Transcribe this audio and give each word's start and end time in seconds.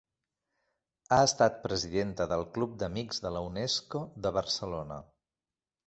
Ha 1.17 1.19
estat 1.25 1.59
presidenta 1.67 2.27
del 2.33 2.47
Club 2.57 2.75
d'Amics 2.83 3.23
de 3.27 3.35
la 3.37 3.45
Unesco 3.53 4.05
de 4.27 4.37
Barcelona. 4.41 5.03